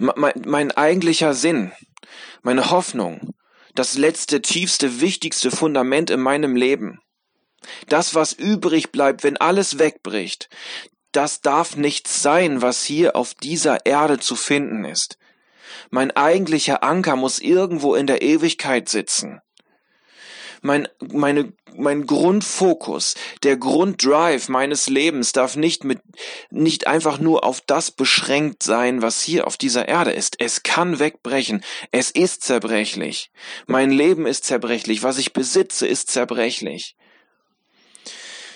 mein, 0.02 0.34
mein 0.46 0.72
eigentlicher 0.72 1.34
Sinn, 1.34 1.72
meine 2.42 2.72
Hoffnung, 2.72 3.34
das 3.76 3.98
letzte, 3.98 4.42
tiefste, 4.42 5.00
wichtigste 5.00 5.52
Fundament 5.52 6.10
in 6.10 6.20
meinem 6.20 6.56
Leben. 6.56 7.00
Das, 7.88 8.16
was 8.16 8.34
übrig 8.34 8.92
bleibt, 8.92 9.24
wenn 9.24 9.38
alles 9.38 9.78
wegbricht, 9.78 10.50
das 11.12 11.42
darf 11.42 11.76
nichts 11.76 12.22
sein, 12.24 12.62
was 12.62 12.84
hier 12.84 13.16
auf 13.16 13.34
dieser 13.36 13.86
Erde 13.86 14.20
zu 14.20 14.36
finden 14.36 14.86
ist. 14.86 15.18
Mein 15.90 16.12
eigentlicher 16.12 16.84
Anker 16.84 17.16
muss 17.16 17.40
irgendwo 17.40 17.96
in 17.96 18.08
der 18.08 18.22
Ewigkeit 18.22 18.90
sitzen 18.90 19.42
mein, 20.62 20.88
meine, 21.12 21.54
mein 21.76 22.06
Grundfokus, 22.06 23.16
der 23.44 23.58
Grunddrive 23.58 24.48
meines 24.50 24.88
Lebens 24.88 25.32
darf 25.32 25.56
nicht 25.56 25.84
mit, 25.84 26.00
nicht 26.50 26.88
einfach 26.88 27.20
nur 27.20 27.44
auf 27.44 27.62
das 27.62 27.92
beschränkt 27.92 28.64
sein, 28.64 29.02
was 29.02 29.22
hier 29.22 29.48
auf 29.48 29.58
dieser 29.58 29.88
Erde 29.88 30.12
ist. 30.12 30.36
Es 30.40 30.64
kann 30.64 31.00
wegbrechen. 31.00 31.64
Es 31.92 32.12
ist 32.12 32.44
zerbrechlich. 32.44 33.32
Mein 33.66 33.92
Leben 33.92 34.26
ist 34.26 34.46
zerbrechlich. 34.46 35.04
Was 35.04 35.18
ich 35.18 35.34
besitze, 35.34 35.88
ist 35.88 36.10
zerbrechlich. 36.12 36.96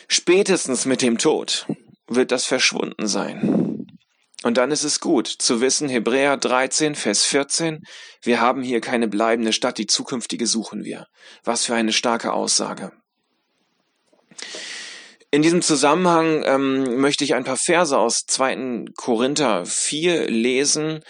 Spätestens 0.08 0.86
mit 0.86 1.02
dem 1.02 1.18
Tod 1.18 1.66
wird 2.08 2.32
das 2.32 2.46
verschwunden 2.46 3.08
sein. 3.08 3.75
Und 4.44 4.58
dann 4.58 4.72
ist 4.72 4.84
es 4.84 5.00
gut 5.00 5.28
zu 5.28 5.62
wissen, 5.62 5.90
Hebräer 5.90 6.38
13, 6.38 6.96
Vers 6.96 7.24
14, 7.24 7.80
wir 8.22 8.42
haben 8.42 8.62
hier 8.62 8.82
keine 8.82 9.08
bleibende 9.08 9.54
Stadt, 9.54 9.78
die 9.78 9.88
zukünftige 9.88 10.46
suchen 10.46 10.84
wir. 10.84 11.08
Was 11.44 11.66
für 11.66 11.76
eine 11.76 11.94
starke 11.94 12.34
Aussage. 12.34 12.92
In 15.32 15.42
diesem 15.42 15.62
Zusammenhang 15.62 16.44
ähm, 16.46 17.02
möchte 17.02 17.24
ich 17.24 17.34
ein 17.34 17.44
paar 17.44 17.58
Verse 17.58 17.98
aus 17.98 18.26
2. 18.26 18.86
Korinther 18.96 19.66
4 19.66 20.30
lesen. 20.30 21.02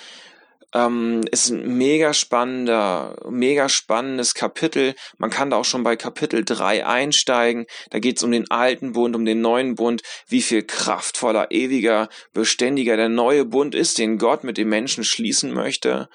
Ähm, 0.73 1.21
ist 1.31 1.49
ein 1.49 1.77
mega 1.77 2.13
spannender, 2.13 3.15
mega 3.29 3.69
spannendes 3.69 4.33
Kapitel. 4.33 4.95
Man 5.17 5.29
kann 5.29 5.49
da 5.49 5.57
auch 5.57 5.65
schon 5.65 5.83
bei 5.83 5.95
Kapitel 5.95 6.43
3 6.43 6.85
einsteigen. 6.85 7.65
Da 7.89 7.99
geht 7.99 8.17
es 8.17 8.23
um 8.23 8.31
den 8.31 8.49
alten 8.51 8.93
Bund, 8.93 9.15
um 9.15 9.25
den 9.25 9.41
neuen 9.41 9.75
Bund, 9.75 10.01
wie 10.27 10.41
viel 10.41 10.63
kraftvoller, 10.63 11.51
ewiger, 11.51 12.09
beständiger 12.33 12.97
der 12.97 13.09
neue 13.09 13.45
Bund 13.45 13.75
ist, 13.75 13.97
den 13.97 14.17
Gott 14.17 14.43
mit 14.43 14.57
dem 14.57 14.69
Menschen 14.69 15.03
schließen 15.03 15.53
möchte. 15.53 16.09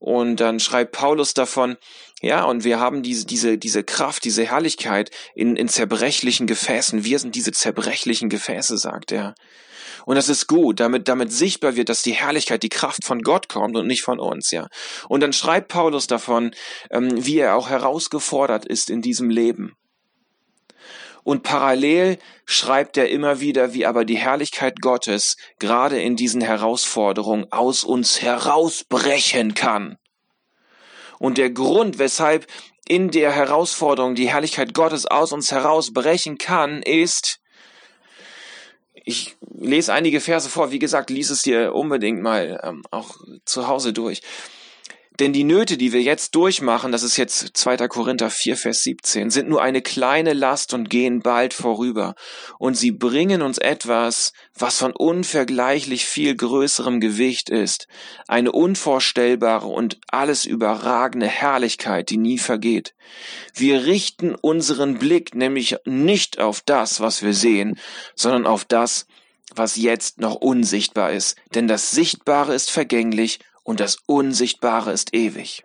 Und 0.00 0.36
dann 0.36 0.60
schreibt 0.60 0.92
Paulus 0.92 1.34
davon, 1.34 1.76
ja, 2.20 2.44
und 2.44 2.64
wir 2.64 2.80
haben 2.80 3.02
diese, 3.02 3.26
diese, 3.26 3.58
diese 3.58 3.84
Kraft, 3.84 4.24
diese 4.24 4.44
Herrlichkeit 4.44 5.10
in, 5.34 5.56
in 5.56 5.68
zerbrechlichen 5.68 6.46
Gefäßen. 6.46 7.04
Wir 7.04 7.18
sind 7.18 7.34
diese 7.34 7.52
zerbrechlichen 7.52 8.28
Gefäße, 8.28 8.78
sagt 8.78 9.12
er. 9.12 9.34
Und 10.06 10.16
das 10.16 10.28
ist 10.28 10.46
gut, 10.46 10.80
damit, 10.80 11.08
damit 11.08 11.32
sichtbar 11.32 11.76
wird, 11.76 11.88
dass 11.88 12.02
die 12.02 12.12
Herrlichkeit, 12.12 12.62
die 12.62 12.68
Kraft 12.68 13.04
von 13.04 13.22
Gott 13.22 13.48
kommt 13.48 13.76
und 13.76 13.86
nicht 13.86 14.02
von 14.02 14.18
uns, 14.18 14.50
ja. 14.50 14.68
Und 15.08 15.20
dann 15.20 15.32
schreibt 15.32 15.68
Paulus 15.68 16.06
davon, 16.06 16.54
ähm, 16.90 17.24
wie 17.24 17.38
er 17.38 17.56
auch 17.56 17.70
herausgefordert 17.70 18.66
ist 18.66 18.90
in 18.90 19.00
diesem 19.00 19.30
Leben. 19.30 19.76
Und 21.24 21.42
parallel 21.42 22.18
schreibt 22.44 22.98
er 22.98 23.08
immer 23.08 23.40
wieder, 23.40 23.72
wie 23.72 23.86
aber 23.86 24.04
die 24.04 24.18
Herrlichkeit 24.18 24.80
Gottes 24.80 25.36
gerade 25.58 26.00
in 26.00 26.16
diesen 26.16 26.42
Herausforderungen 26.42 27.50
aus 27.50 27.82
uns 27.82 28.20
herausbrechen 28.20 29.54
kann. 29.54 29.96
Und 31.18 31.38
der 31.38 31.50
Grund, 31.50 31.98
weshalb 31.98 32.46
in 32.86 33.10
der 33.10 33.32
Herausforderung 33.32 34.14
die 34.14 34.28
Herrlichkeit 34.28 34.74
Gottes 34.74 35.06
aus 35.06 35.32
uns 35.32 35.50
herausbrechen 35.50 36.36
kann, 36.36 36.82
ist, 36.82 37.40
ich 38.92 39.36
lese 39.50 39.94
einige 39.94 40.20
Verse 40.20 40.50
vor, 40.50 40.70
wie 40.70 40.78
gesagt, 40.78 41.08
lies 41.08 41.30
es 41.30 41.40
dir 41.40 41.74
unbedingt 41.74 42.20
mal 42.20 42.60
ähm, 42.62 42.82
auch 42.90 43.16
zu 43.46 43.66
Hause 43.66 43.94
durch. 43.94 44.20
Denn 45.20 45.32
die 45.32 45.44
Nöte, 45.44 45.76
die 45.76 45.92
wir 45.92 46.02
jetzt 46.02 46.34
durchmachen, 46.34 46.90
das 46.90 47.04
ist 47.04 47.16
jetzt 47.16 47.56
2. 47.56 47.86
Korinther 47.86 48.30
4, 48.30 48.56
Vers 48.56 48.82
17, 48.82 49.30
sind 49.30 49.48
nur 49.48 49.62
eine 49.62 49.80
kleine 49.80 50.32
Last 50.32 50.74
und 50.74 50.90
gehen 50.90 51.20
bald 51.20 51.54
vorüber. 51.54 52.16
Und 52.58 52.74
sie 52.76 52.90
bringen 52.90 53.40
uns 53.40 53.58
etwas, 53.58 54.32
was 54.58 54.78
von 54.78 54.90
unvergleichlich 54.90 56.04
viel 56.04 56.34
größerem 56.34 56.98
Gewicht 56.98 57.48
ist. 57.48 57.86
Eine 58.26 58.50
unvorstellbare 58.50 59.68
und 59.68 60.00
alles 60.08 60.46
überragende 60.46 61.28
Herrlichkeit, 61.28 62.10
die 62.10 62.18
nie 62.18 62.38
vergeht. 62.38 62.94
Wir 63.54 63.86
richten 63.86 64.34
unseren 64.34 64.98
Blick 64.98 65.36
nämlich 65.36 65.76
nicht 65.84 66.40
auf 66.40 66.60
das, 66.60 66.98
was 66.98 67.22
wir 67.22 67.34
sehen, 67.34 67.78
sondern 68.16 68.46
auf 68.46 68.64
das, 68.64 69.06
was 69.54 69.76
jetzt 69.76 70.18
noch 70.18 70.34
unsichtbar 70.34 71.12
ist. 71.12 71.36
Denn 71.54 71.68
das 71.68 71.92
Sichtbare 71.92 72.52
ist 72.52 72.72
vergänglich 72.72 73.38
und 73.64 73.80
das 73.80 73.98
Unsichtbare 74.06 74.92
ist 74.92 75.14
ewig. 75.14 75.64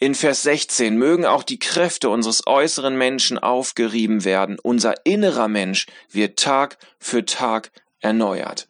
In 0.00 0.14
Vers 0.14 0.42
16 0.42 0.98
mögen 0.98 1.24
auch 1.24 1.44
die 1.44 1.58
Kräfte 1.58 2.10
unseres 2.10 2.46
äußeren 2.46 2.96
Menschen 2.98 3.38
aufgerieben 3.38 4.24
werden. 4.24 4.58
Unser 4.60 5.06
innerer 5.06 5.48
Mensch 5.48 5.86
wird 6.10 6.38
Tag 6.38 6.78
für 6.98 7.24
Tag 7.24 7.70
erneuert. 8.00 8.66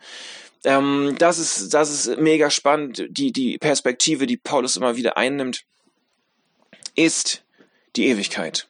Ähm, 0.64 1.16
das 1.18 1.38
ist, 1.38 1.74
das 1.74 1.90
ist 1.90 2.20
mega 2.20 2.50
spannend. 2.50 3.04
Die, 3.08 3.32
die 3.32 3.58
Perspektive, 3.58 4.26
die 4.26 4.36
Paulus 4.36 4.76
immer 4.76 4.96
wieder 4.96 5.16
einnimmt, 5.16 5.64
ist 6.94 7.42
die 7.96 8.06
Ewigkeit. 8.06 8.68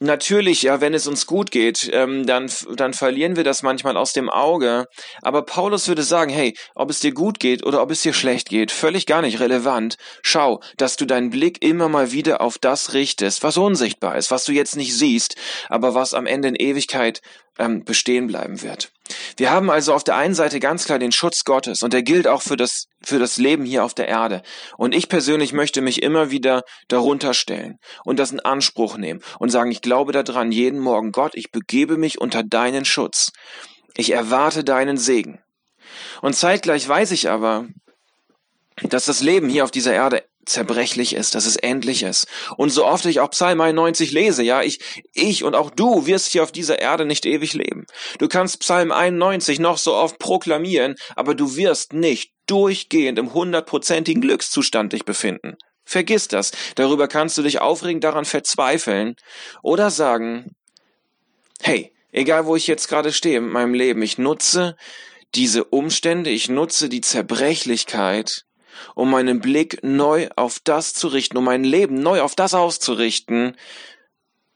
Natürlich, 0.00 0.62
ja, 0.62 0.80
wenn 0.80 0.92
es 0.92 1.06
uns 1.06 1.24
gut 1.24 1.52
geht, 1.52 1.88
ähm, 1.92 2.26
dann, 2.26 2.50
dann 2.74 2.94
verlieren 2.94 3.36
wir 3.36 3.44
das 3.44 3.62
manchmal 3.62 3.96
aus 3.96 4.12
dem 4.12 4.28
Auge. 4.28 4.86
Aber 5.22 5.42
Paulus 5.42 5.86
würde 5.86 6.02
sagen, 6.02 6.32
hey, 6.32 6.56
ob 6.74 6.90
es 6.90 6.98
dir 6.98 7.12
gut 7.12 7.38
geht 7.38 7.64
oder 7.64 7.80
ob 7.80 7.92
es 7.92 8.02
dir 8.02 8.12
schlecht 8.12 8.48
geht, 8.48 8.72
völlig 8.72 9.06
gar 9.06 9.22
nicht 9.22 9.38
relevant. 9.38 9.96
Schau, 10.22 10.60
dass 10.78 10.96
du 10.96 11.06
deinen 11.06 11.30
Blick 11.30 11.62
immer 11.62 11.88
mal 11.88 12.10
wieder 12.10 12.40
auf 12.40 12.58
das 12.58 12.92
richtest, 12.92 13.44
was 13.44 13.56
unsichtbar 13.56 14.16
ist, 14.16 14.32
was 14.32 14.44
du 14.44 14.52
jetzt 14.52 14.76
nicht 14.76 14.96
siehst, 14.96 15.36
aber 15.68 15.94
was 15.94 16.12
am 16.12 16.26
Ende 16.26 16.48
in 16.48 16.56
Ewigkeit 16.56 17.20
ähm, 17.58 17.84
bestehen 17.84 18.26
bleiben 18.26 18.62
wird. 18.62 18.90
Wir 19.36 19.50
haben 19.50 19.70
also 19.70 19.92
auf 19.92 20.04
der 20.04 20.16
einen 20.16 20.34
Seite 20.34 20.60
ganz 20.60 20.86
klar 20.86 20.98
den 20.98 21.12
Schutz 21.12 21.44
Gottes 21.44 21.82
und 21.82 21.92
der 21.92 22.02
gilt 22.02 22.26
auch 22.26 22.42
für 22.42 22.56
das, 22.56 22.86
für 23.02 23.18
das 23.18 23.36
Leben 23.36 23.64
hier 23.64 23.84
auf 23.84 23.94
der 23.94 24.08
Erde. 24.08 24.42
Und 24.78 24.94
ich 24.94 25.08
persönlich 25.08 25.52
möchte 25.52 25.82
mich 25.82 26.02
immer 26.02 26.30
wieder 26.30 26.62
darunter 26.88 27.34
stellen 27.34 27.76
und 28.04 28.18
das 28.18 28.32
in 28.32 28.40
Anspruch 28.40 28.96
nehmen 28.96 29.20
und 29.38 29.50
sagen, 29.50 29.70
ich 29.70 29.82
glaube 29.82 30.12
daran 30.12 30.52
jeden 30.52 30.80
Morgen, 30.80 31.12
Gott, 31.12 31.34
ich 31.34 31.50
begebe 31.50 31.98
mich 31.98 32.20
unter 32.20 32.42
deinen 32.42 32.84
Schutz. 32.84 33.30
Ich 33.96 34.12
erwarte 34.12 34.64
deinen 34.64 34.96
Segen. 34.96 35.40
Und 36.22 36.34
zeitgleich 36.34 36.88
weiß 36.88 37.10
ich 37.10 37.28
aber, 37.28 37.68
dass 38.82 39.04
das 39.04 39.20
Leben 39.20 39.48
hier 39.48 39.64
auf 39.64 39.70
dieser 39.70 39.92
Erde 39.92 40.24
zerbrechlich 40.46 41.14
ist, 41.14 41.34
dass 41.34 41.46
es 41.46 41.56
endlich 41.56 42.02
ist. 42.02 42.26
Und 42.56 42.70
so 42.70 42.84
oft 42.84 43.04
ich 43.06 43.20
auch 43.20 43.30
Psalm 43.30 43.60
91 43.60 44.12
lese, 44.12 44.42
ja, 44.42 44.62
ich, 44.62 45.02
ich 45.12 45.44
und 45.44 45.54
auch 45.54 45.70
du 45.70 46.06
wirst 46.06 46.32
hier 46.32 46.42
auf 46.42 46.52
dieser 46.52 46.78
Erde 46.78 47.04
nicht 47.04 47.24
ewig 47.24 47.54
leben. 47.54 47.86
Du 48.18 48.28
kannst 48.28 48.60
Psalm 48.60 48.92
91 48.92 49.58
noch 49.58 49.78
so 49.78 49.94
oft 49.94 50.18
proklamieren, 50.18 50.96
aber 51.16 51.34
du 51.34 51.56
wirst 51.56 51.92
nicht 51.92 52.32
durchgehend 52.46 53.18
im 53.18 53.32
hundertprozentigen 53.32 54.20
Glückszustand 54.20 54.92
dich 54.92 55.04
befinden. 55.04 55.56
Vergiss 55.84 56.28
das. 56.28 56.52
Darüber 56.74 57.08
kannst 57.08 57.38
du 57.38 57.42
dich 57.42 57.60
aufregen, 57.60 58.00
daran 58.00 58.24
verzweifeln 58.24 59.16
oder 59.62 59.90
sagen, 59.90 60.54
hey, 61.60 61.92
egal 62.12 62.46
wo 62.46 62.56
ich 62.56 62.66
jetzt 62.66 62.88
gerade 62.88 63.12
stehe 63.12 63.40
mit 63.40 63.52
meinem 63.52 63.74
Leben, 63.74 64.02
ich 64.02 64.18
nutze 64.18 64.76
diese 65.34 65.64
Umstände, 65.64 66.30
ich 66.30 66.48
nutze 66.48 66.88
die 66.88 67.00
Zerbrechlichkeit, 67.00 68.44
um 68.94 69.10
meinen 69.10 69.40
Blick 69.40 69.78
neu 69.82 70.28
auf 70.36 70.58
das 70.62 70.94
zu 70.94 71.08
richten, 71.08 71.36
um 71.36 71.44
mein 71.44 71.64
Leben 71.64 71.96
neu 72.02 72.20
auf 72.20 72.34
das 72.34 72.54
auszurichten, 72.54 73.56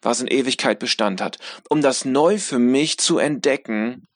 was 0.03 0.21
in 0.21 0.29
Ewigkeit 0.29 0.79
Bestand 0.79 1.21
hat, 1.21 1.39
um 1.69 1.83
das 1.83 2.05
neu 2.05 2.39
für 2.39 2.59
mich 2.59 2.99
zu 2.99 3.19
entdecken, 3.19 4.07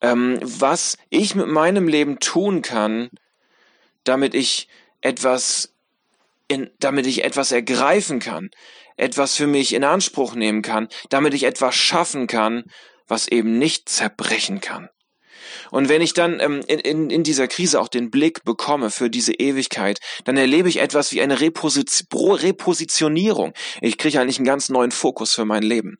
ähm, 0.00 0.38
was 0.42 0.96
ich 1.08 1.34
mit 1.34 1.46
meinem 1.46 1.88
Leben 1.88 2.18
tun 2.18 2.62
kann, 2.62 3.10
damit 4.04 4.34
ich 4.34 4.68
etwas 5.00 5.72
in, 6.48 6.70
damit 6.78 7.06
ich 7.06 7.24
etwas 7.24 7.52
ergreifen 7.52 8.20
kann, 8.20 8.50
etwas 8.96 9.34
für 9.34 9.46
mich 9.46 9.72
in 9.72 9.84
Anspruch 9.84 10.34
nehmen 10.34 10.62
kann, 10.62 10.88
damit 11.08 11.34
ich 11.34 11.44
etwas 11.44 11.74
schaffen 11.74 12.26
kann, 12.26 12.64
was 13.06 13.28
eben 13.28 13.58
nicht 13.58 13.88
zerbrechen 13.88 14.60
kann. 14.60 14.88
Und 15.70 15.88
wenn 15.88 16.02
ich 16.02 16.14
dann 16.14 16.40
ähm, 16.40 16.60
in, 16.66 16.78
in, 16.78 17.10
in 17.10 17.22
dieser 17.22 17.48
Krise 17.48 17.80
auch 17.80 17.88
den 17.88 18.10
Blick 18.10 18.44
bekomme 18.44 18.90
für 18.90 19.10
diese 19.10 19.32
Ewigkeit, 19.32 19.98
dann 20.24 20.36
erlebe 20.36 20.68
ich 20.68 20.80
etwas 20.80 21.12
wie 21.12 21.20
eine 21.20 21.40
Reposit 21.40 22.06
Repositionierung. 22.12 23.52
Ich 23.80 23.98
kriege 23.98 24.20
eigentlich 24.20 24.38
einen 24.38 24.46
ganz 24.46 24.68
neuen 24.68 24.90
Fokus 24.90 25.34
für 25.34 25.44
mein 25.44 25.62
Leben. 25.62 25.98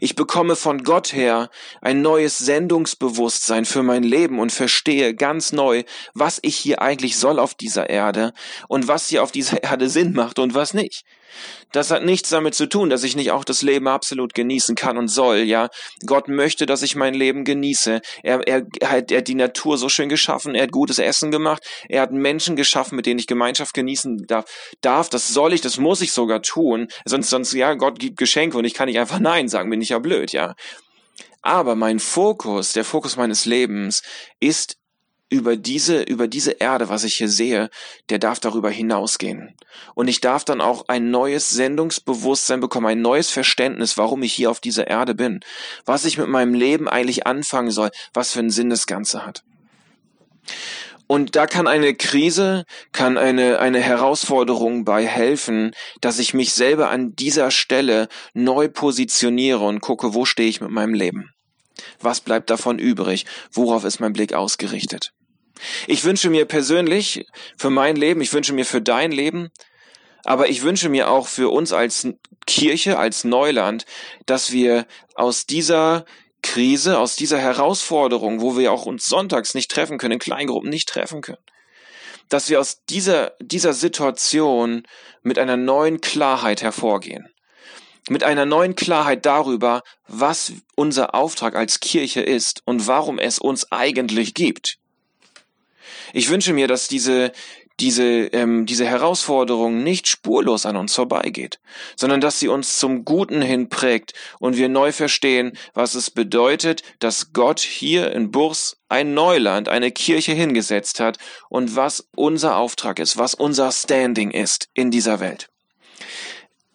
Ich 0.00 0.14
bekomme 0.14 0.56
von 0.56 0.82
Gott 0.82 1.12
her 1.12 1.50
ein 1.80 2.02
neues 2.02 2.38
Sendungsbewusstsein 2.38 3.64
für 3.64 3.82
mein 3.82 4.02
Leben 4.02 4.38
und 4.38 4.52
verstehe 4.52 5.14
ganz 5.14 5.52
neu, 5.52 5.84
was 6.14 6.38
ich 6.42 6.56
hier 6.56 6.82
eigentlich 6.82 7.16
soll 7.16 7.38
auf 7.38 7.54
dieser 7.54 7.90
Erde 7.90 8.32
und 8.68 8.88
was 8.88 9.08
hier 9.08 9.22
auf 9.22 9.32
dieser 9.32 9.62
Erde 9.62 9.88
Sinn 9.88 10.12
macht 10.12 10.38
und 10.38 10.54
was 10.54 10.74
nicht. 10.74 11.04
Das 11.72 11.90
hat 11.90 12.04
nichts 12.04 12.30
damit 12.30 12.54
zu 12.54 12.66
tun, 12.66 12.90
dass 12.90 13.02
ich 13.02 13.16
nicht 13.16 13.30
auch 13.30 13.44
das 13.44 13.62
Leben 13.62 13.88
absolut 13.88 14.34
genießen 14.34 14.74
kann 14.74 14.96
und 14.96 15.08
soll, 15.08 15.38
ja. 15.38 15.68
Gott 16.06 16.28
möchte, 16.28 16.64
dass 16.66 16.82
ich 16.82 16.96
mein 16.96 17.14
Leben 17.14 17.44
genieße. 17.44 18.00
Er, 18.22 18.46
er, 18.46 18.66
er 18.80 18.88
hat 19.12 19.28
die 19.28 19.34
Natur 19.34 19.78
so 19.78 19.88
schön 19.88 20.08
geschaffen, 20.08 20.54
er 20.54 20.64
hat 20.64 20.72
gutes 20.72 20.98
Essen 20.98 21.30
gemacht, 21.30 21.62
er 21.88 22.02
hat 22.02 22.12
Menschen 22.12 22.56
geschaffen, 22.56 22.96
mit 22.96 23.06
denen 23.06 23.18
ich 23.18 23.26
Gemeinschaft 23.26 23.74
genießen 23.74 24.26
darf. 24.26 24.44
darf. 24.80 25.08
Das 25.08 25.28
soll 25.28 25.52
ich, 25.52 25.60
das 25.60 25.78
muss 25.78 26.00
ich 26.00 26.12
sogar 26.12 26.42
tun. 26.42 26.88
Sonst, 27.04 27.30
sonst, 27.30 27.52
ja, 27.52 27.74
Gott 27.74 27.98
gibt 27.98 28.18
Geschenke 28.18 28.58
und 28.58 28.64
ich 28.64 28.74
kann 28.74 28.86
nicht 28.86 28.98
einfach 28.98 29.20
Nein 29.20 29.48
sagen, 29.48 29.70
bin 29.70 29.80
ich 29.80 29.90
ja 29.90 29.98
blöd, 29.98 30.32
ja. 30.32 30.54
Aber 31.42 31.76
mein 31.76 32.00
Fokus, 32.00 32.72
der 32.72 32.84
Fokus 32.84 33.16
meines 33.16 33.44
Lebens 33.44 34.02
ist 34.40 34.76
über 35.28 35.56
diese, 35.56 36.02
über 36.02 36.28
diese 36.28 36.52
Erde, 36.52 36.88
was 36.88 37.04
ich 37.04 37.16
hier 37.16 37.28
sehe, 37.28 37.68
der 38.10 38.18
darf 38.18 38.38
darüber 38.38 38.70
hinausgehen. 38.70 39.54
Und 39.94 40.08
ich 40.08 40.20
darf 40.20 40.44
dann 40.44 40.60
auch 40.60 40.84
ein 40.88 41.10
neues 41.10 41.50
Sendungsbewusstsein 41.50 42.60
bekommen, 42.60 42.86
ein 42.86 43.02
neues 43.02 43.30
Verständnis, 43.30 43.98
warum 43.98 44.22
ich 44.22 44.32
hier 44.32 44.50
auf 44.50 44.60
dieser 44.60 44.86
Erde 44.86 45.14
bin, 45.14 45.40
was 45.84 46.04
ich 46.04 46.18
mit 46.18 46.28
meinem 46.28 46.54
Leben 46.54 46.88
eigentlich 46.88 47.26
anfangen 47.26 47.70
soll, 47.70 47.90
was 48.14 48.32
für 48.32 48.38
einen 48.40 48.50
Sinn 48.50 48.70
das 48.70 48.86
Ganze 48.86 49.26
hat. 49.26 49.42
Und 51.08 51.36
da 51.36 51.46
kann 51.46 51.68
eine 51.68 51.94
Krise, 51.94 52.64
kann 52.92 53.16
eine, 53.16 53.60
eine 53.60 53.80
Herausforderung 53.80 54.84
bei 54.84 55.06
helfen, 55.06 55.72
dass 56.00 56.18
ich 56.18 56.34
mich 56.34 56.52
selber 56.52 56.90
an 56.90 57.14
dieser 57.14 57.50
Stelle 57.52 58.08
neu 58.34 58.68
positioniere 58.68 59.64
und 59.64 59.80
gucke, 59.80 60.14
wo 60.14 60.24
stehe 60.24 60.48
ich 60.48 60.60
mit 60.60 60.70
meinem 60.70 60.94
Leben. 60.94 61.35
Was 62.00 62.20
bleibt 62.20 62.50
davon 62.50 62.78
übrig? 62.78 63.26
Worauf 63.52 63.84
ist 63.84 64.00
mein 64.00 64.12
Blick 64.12 64.32
ausgerichtet? 64.32 65.12
Ich 65.86 66.04
wünsche 66.04 66.30
mir 66.30 66.44
persönlich 66.44 67.26
für 67.56 67.70
mein 67.70 67.96
Leben, 67.96 68.20
ich 68.20 68.32
wünsche 68.32 68.52
mir 68.52 68.66
für 68.66 68.82
dein 68.82 69.10
Leben 69.12 69.50
Aber 70.26 70.48
ich 70.48 70.62
wünsche 70.62 70.88
mir 70.88 71.08
auch 71.08 71.28
für 71.28 71.52
uns 71.52 71.72
als 71.72 72.08
Kirche, 72.46 72.98
als 72.98 73.22
Neuland, 73.22 73.86
dass 74.26 74.50
wir 74.50 74.86
aus 75.14 75.46
dieser 75.46 76.04
Krise, 76.42 76.98
aus 76.98 77.14
dieser 77.14 77.38
Herausforderung, 77.38 78.40
wo 78.40 78.58
wir 78.58 78.72
auch 78.72 78.86
uns 78.86 79.06
sonntags 79.06 79.54
nicht 79.54 79.70
treffen 79.70 79.98
können, 79.98 80.14
in 80.14 80.18
Kleingruppen 80.18 80.68
nicht 80.68 80.88
treffen 80.88 81.20
können, 81.20 81.38
dass 82.28 82.50
wir 82.50 82.58
aus 82.58 82.82
dieser, 82.86 83.34
dieser 83.40 83.72
Situation 83.72 84.82
mit 85.22 85.38
einer 85.38 85.56
neuen 85.56 86.00
Klarheit 86.00 86.60
hervorgehen. 86.60 87.28
Mit 88.08 88.22
einer 88.22 88.46
neuen 88.46 88.76
Klarheit 88.76 89.26
darüber, 89.26 89.82
was 90.06 90.52
unser 90.76 91.14
Auftrag 91.14 91.56
als 91.56 91.80
Kirche 91.80 92.20
ist 92.20 92.62
und 92.64 92.86
warum 92.86 93.18
es 93.18 93.38
uns 93.38 93.72
eigentlich 93.72 94.34
gibt. 94.34 94.78
Ich 96.12 96.28
wünsche 96.30 96.52
mir, 96.52 96.68
dass 96.68 96.86
diese, 96.86 97.32
diese, 97.80 98.26
ähm, 98.28 98.64
diese 98.64 98.86
Herausforderung 98.86 99.82
nicht 99.82 100.08
spurlos 100.08 100.66
an 100.66 100.76
uns 100.76 100.94
vorbeigeht, 100.94 101.58
sondern 101.96 102.20
dass 102.20 102.40
sie 102.40 102.48
uns 102.48 102.78
zum 102.78 103.04
Guten 103.04 103.42
hin 103.42 103.68
prägt 103.68 104.14
und 104.38 104.56
wir 104.56 104.68
neu 104.68 104.92
verstehen, 104.92 105.52
was 105.74 105.94
es 105.94 106.10
bedeutet, 106.10 106.82
dass 107.00 107.32
Gott 107.32 107.60
hier 107.60 108.12
in 108.12 108.30
Burs 108.30 108.78
ein 108.88 109.14
Neuland, 109.14 109.68
eine 109.68 109.90
Kirche 109.90 110.32
hingesetzt 110.32 111.00
hat 111.00 111.18
und 111.48 111.76
was 111.76 112.08
unser 112.14 112.56
Auftrag 112.56 112.98
ist, 112.98 113.18
was 113.18 113.34
unser 113.34 113.72
Standing 113.72 114.30
ist 114.30 114.68
in 114.74 114.90
dieser 114.90 115.20
Welt. 115.20 115.48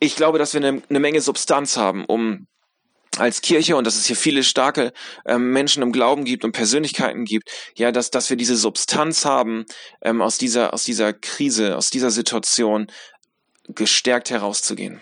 Ich 0.03 0.15
glaube, 0.15 0.39
dass 0.39 0.55
wir 0.55 0.65
eine, 0.65 0.81
eine 0.89 0.99
Menge 0.99 1.21
Substanz 1.21 1.77
haben, 1.77 2.05
um 2.05 2.47
als 3.17 3.41
Kirche 3.41 3.75
und 3.75 3.85
dass 3.85 3.95
es 3.95 4.07
hier 4.07 4.15
viele 4.15 4.43
starke 4.43 4.93
ähm, 5.27 5.51
Menschen 5.51 5.83
im 5.83 5.91
Glauben 5.91 6.25
gibt 6.25 6.43
und 6.43 6.53
Persönlichkeiten 6.53 7.23
gibt, 7.23 7.51
ja, 7.75 7.91
dass, 7.91 8.09
dass 8.09 8.31
wir 8.31 8.35
diese 8.35 8.55
Substanz 8.55 9.25
haben, 9.25 9.63
ähm, 10.01 10.23
aus 10.23 10.39
dieser, 10.39 10.73
aus 10.73 10.85
dieser 10.85 11.13
Krise, 11.13 11.77
aus 11.77 11.91
dieser 11.91 12.09
Situation 12.09 12.87
gestärkt 13.67 14.31
herauszugehen. 14.31 15.01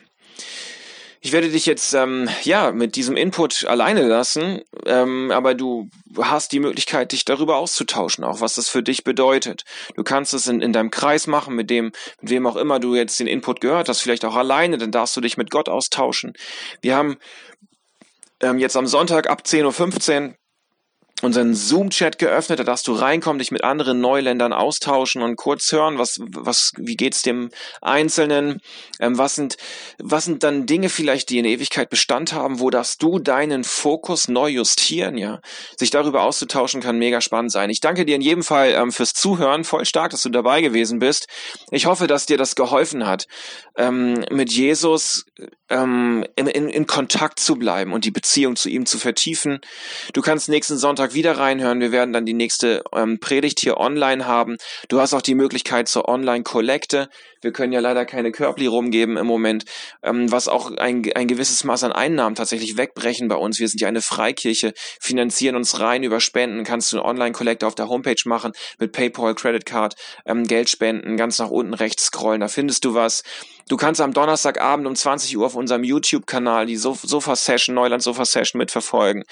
Ich 1.21 1.31
werde 1.31 1.49
dich 1.49 1.65
jetzt 1.65 1.93
ähm, 1.93 2.27
ja 2.43 2.73
mit 2.73 2.97
diesem 2.97 3.15
Input 3.15 3.63
alleine 3.65 4.05
lassen, 4.05 4.63
ähm, 4.89 5.31
aber 5.31 5.53
du 5.53 5.89
hast 6.17 6.51
die 6.51 6.59
Möglichkeit, 6.59 7.11
dich 7.11 7.23
darüber 7.23 7.57
auszutauschen, 7.57 8.23
auch 8.23 8.41
was 8.41 8.55
das 8.55 8.67
für 8.67 8.81
dich 8.81 9.03
bedeutet. 9.03 9.63
Du 9.95 10.03
kannst 10.03 10.33
es 10.33 10.47
in, 10.47 10.61
in 10.61 10.73
deinem 10.73 10.89
Kreis 10.89 11.27
machen, 11.27 11.55
mit 11.55 11.69
dem, 11.69 11.91
mit 12.21 12.31
wem 12.31 12.47
auch 12.47 12.55
immer 12.55 12.79
du 12.79 12.95
jetzt 12.95 13.19
den 13.19 13.27
Input 13.27 13.61
gehört 13.61 13.87
hast, 13.87 14.01
vielleicht 14.01 14.25
auch 14.25 14.35
alleine, 14.35 14.77
dann 14.77 14.91
darfst 14.91 15.15
du 15.15 15.21
dich 15.21 15.37
mit 15.37 15.51
Gott 15.51 15.69
austauschen. 15.69 16.33
Wir 16.81 16.95
haben 16.95 17.17
ähm, 18.41 18.57
jetzt 18.57 18.75
am 18.75 18.87
Sonntag 18.87 19.29
ab 19.29 19.43
10.15 19.45 20.29
Uhr 20.29 20.35
unseren 21.21 21.53
Zoom-Chat 21.53 22.17
geöffnet, 22.17 22.59
da 22.59 22.63
darfst 22.63 22.87
du 22.87 22.93
reinkommen, 22.93 23.39
dich 23.39 23.51
mit 23.51 23.63
anderen 23.63 23.99
Neuländern 23.99 24.53
austauschen 24.53 25.21
und 25.21 25.35
kurz 25.35 25.71
hören, 25.71 25.97
was, 25.97 26.19
was, 26.21 26.71
wie 26.77 26.95
geht's 26.95 27.21
dem 27.21 27.49
Einzelnen, 27.81 28.61
ähm, 28.99 29.17
was 29.17 29.35
sind, 29.35 29.57
was 29.97 30.25
sind 30.25 30.43
dann 30.43 30.65
Dinge 30.65 30.89
vielleicht, 30.89 31.29
die 31.29 31.39
in 31.39 31.45
Ewigkeit 31.45 31.89
Bestand 31.89 32.33
haben, 32.33 32.59
wo 32.59 32.69
darfst 32.69 33.01
du 33.03 33.19
deinen 33.19 33.63
Fokus 33.63 34.27
neu 34.27 34.49
justieren, 34.49 35.17
ja, 35.17 35.41
sich 35.77 35.89
darüber 35.89 36.23
auszutauschen 36.23 36.81
kann 36.81 36.97
mega 36.97 37.21
spannend 37.21 37.51
sein. 37.51 37.69
Ich 37.69 37.81
danke 37.81 38.05
dir 38.05 38.15
in 38.15 38.21
jedem 38.21 38.43
Fall 38.43 38.73
ähm, 38.73 38.91
fürs 38.91 39.13
Zuhören, 39.13 39.63
voll 39.63 39.85
stark, 39.85 40.11
dass 40.11 40.23
du 40.23 40.29
dabei 40.29 40.61
gewesen 40.61 40.99
bist. 40.99 41.27
Ich 41.71 41.85
hoffe, 41.85 42.07
dass 42.07 42.25
dir 42.25 42.37
das 42.37 42.55
geholfen 42.55 43.05
hat, 43.05 43.27
ähm, 43.77 44.25
mit 44.31 44.51
Jesus 44.51 45.25
ähm, 45.69 46.25
in, 46.35 46.47
in, 46.47 46.69
in 46.69 46.87
Kontakt 46.87 47.39
zu 47.39 47.55
bleiben 47.55 47.93
und 47.93 48.05
die 48.05 48.11
Beziehung 48.11 48.55
zu 48.55 48.69
ihm 48.69 48.85
zu 48.85 48.97
vertiefen. 48.97 49.59
Du 50.13 50.21
kannst 50.21 50.49
nächsten 50.49 50.77
Sonntag 50.77 51.08
Sonntag 51.09 51.13
wieder 51.13 51.37
reinhören. 51.37 51.79
Wir 51.79 51.91
werden 51.91 52.13
dann 52.13 52.25
die 52.25 52.33
nächste 52.33 52.83
ähm, 52.93 53.19
Predigt 53.19 53.59
hier 53.59 53.77
online 53.77 54.25
haben. 54.25 54.57
Du 54.87 54.99
hast 54.99 55.13
auch 55.13 55.21
die 55.21 55.35
Möglichkeit 55.35 55.87
zur 55.87 56.07
Online-Kollekte. 56.07 57.09
Wir 57.41 57.51
können 57.51 57.73
ja 57.73 57.79
leider 57.79 58.05
keine 58.05 58.31
Körbli 58.31 58.67
rumgeben 58.67 59.17
im 59.17 59.25
Moment, 59.25 59.65
ähm, 60.03 60.31
was 60.31 60.47
auch 60.47 60.71
ein, 60.77 61.03
ein 61.15 61.27
gewisses 61.27 61.63
Maß 61.63 61.83
an 61.83 61.91
Einnahmen 61.91 62.35
tatsächlich 62.35 62.77
wegbrechen 62.77 63.27
bei 63.27 63.35
uns. 63.35 63.59
Wir 63.59 63.67
sind 63.67 63.81
ja 63.81 63.87
eine 63.87 64.01
Freikirche, 64.01 64.73
finanzieren 64.99 65.55
uns 65.55 65.79
rein 65.79 66.03
über 66.03 66.19
Spenden. 66.19 66.63
Kannst 66.63 66.91
du 66.91 66.97
eine 66.97 67.05
Online-Kollekte 67.05 67.65
auf 67.65 67.75
der 67.75 67.89
Homepage 67.89 68.21
machen 68.25 68.51
mit 68.77 68.91
PayPal, 68.91 69.35
Credit 69.35 69.65
Card, 69.65 69.95
ähm, 70.25 70.45
Geld 70.45 70.69
spenden, 70.69 71.17
ganz 71.17 71.39
nach 71.39 71.49
unten 71.49 71.73
rechts 71.73 72.05
scrollen, 72.05 72.41
da 72.41 72.47
findest 72.47 72.85
du 72.85 72.93
was. 72.93 73.23
Du 73.69 73.77
kannst 73.77 74.01
am 74.01 74.13
Donnerstagabend 74.13 74.87
um 74.87 74.95
20 74.95 75.37
Uhr 75.37 75.45
auf 75.45 75.55
unserem 75.55 75.83
YouTube-Kanal 75.83 76.65
die 76.65 76.75
Sofa-Session, 76.75 77.75
Neuland-Sofa-Session 77.75 78.57
mitverfolgen. 78.57 79.23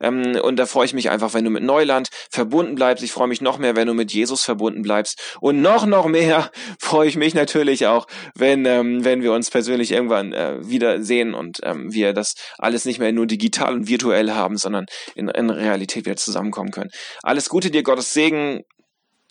Ähm, 0.00 0.36
und 0.42 0.56
da 0.56 0.66
freue 0.66 0.84
ich 0.84 0.94
mich 0.94 1.10
einfach, 1.10 1.32
wenn 1.32 1.44
du 1.44 1.50
mit 1.50 1.62
Neuland 1.62 2.08
verbunden 2.28 2.74
bleibst. 2.74 3.04
Ich 3.04 3.12
freue 3.12 3.28
mich 3.28 3.40
noch 3.40 3.58
mehr, 3.58 3.76
wenn 3.76 3.86
du 3.86 3.94
mit 3.94 4.12
Jesus 4.12 4.42
verbunden 4.42 4.82
bleibst. 4.82 5.36
Und 5.40 5.62
noch, 5.62 5.86
noch 5.86 6.06
mehr 6.06 6.50
freue 6.80 7.08
ich 7.08 7.16
mich 7.16 7.34
natürlich 7.34 7.86
auch, 7.86 8.06
wenn, 8.34 8.66
ähm, 8.66 9.04
wenn 9.04 9.22
wir 9.22 9.32
uns 9.32 9.50
persönlich 9.50 9.92
irgendwann 9.92 10.32
äh, 10.32 10.56
wieder 10.68 11.00
sehen 11.00 11.32
und 11.32 11.60
ähm, 11.62 11.92
wir 11.92 12.12
das 12.12 12.34
alles 12.58 12.84
nicht 12.84 12.98
mehr 12.98 13.12
nur 13.12 13.26
digital 13.26 13.72
und 13.72 13.86
virtuell 13.86 14.32
haben, 14.32 14.56
sondern 14.56 14.86
in, 15.14 15.28
in 15.28 15.50
Realität 15.50 16.04
wieder 16.04 16.16
zusammenkommen 16.16 16.72
können. 16.72 16.90
Alles 17.22 17.48
Gute 17.48 17.70
dir, 17.70 17.84
Gottes 17.84 18.12
Segen. 18.12 18.64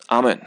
Amen. 0.08 0.40